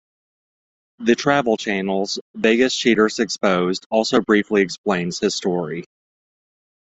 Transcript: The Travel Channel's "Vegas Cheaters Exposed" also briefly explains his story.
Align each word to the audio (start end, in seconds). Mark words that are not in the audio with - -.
The 0.97 1.13
Travel 1.13 1.57
Channel's 1.57 2.17
"Vegas 2.33 2.75
Cheaters 2.75 3.19
Exposed" 3.19 3.85
also 3.91 4.19
briefly 4.19 4.63
explains 4.63 5.19
his 5.19 5.35
story. 5.35 5.83